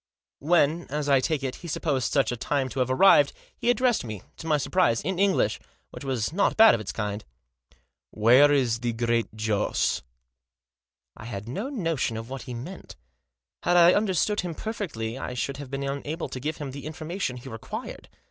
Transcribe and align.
When, 0.39 0.87
as 0.89 1.07
I 1.07 1.19
take 1.19 1.43
it, 1.43 1.57
he 1.57 1.67
supposed 1.67 2.11
such 2.11 2.31
a 2.31 2.35
time 2.35 2.69
to 2.69 2.79
have 2.79 2.89
arrived, 2.89 3.33
he 3.55 3.69
addressed 3.69 4.03
me, 4.03 4.23
to 4.37 4.47
my 4.47 4.57
surprise, 4.57 5.01
in 5.03 5.19
English, 5.19 5.59
which 5.91 6.03
was 6.03 6.33
not 6.33 6.57
bad 6.57 6.73
of 6.73 6.81
its 6.81 6.91
kind." 6.91 7.23
Where 8.23 8.51
is 8.51 8.79
the 8.79 8.93
Great 8.93 9.35
Joss?" 9.35 10.01
I 11.15 11.25
had 11.25 11.47
no 11.47 11.69
notion 11.69 12.15
what 12.27 12.41
he 12.49 12.55
meant. 12.55 12.95
Had 13.61 13.77
I 13.77 13.93
under 13.93 14.15
stood 14.15 14.39
him 14.41 14.55
perfectly 14.55 15.19
I 15.19 15.35
should 15.35 15.57
have 15.57 15.69
been 15.69 15.83
unable 15.83 16.29
to 16.29 16.39
give 16.39 16.57
him 16.57 16.71
the 16.71 16.87
information 16.87 17.37
he 17.37 17.47
required. 17.47 18.09